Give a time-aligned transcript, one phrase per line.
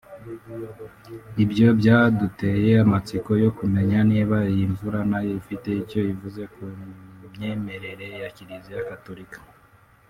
[1.41, 8.29] Ibi byaduteye amatsiko yo kumenya niba iyi mvura nayo ifite icyo ivuze mu myemerere ya
[8.35, 9.37] Kiliziya gatolika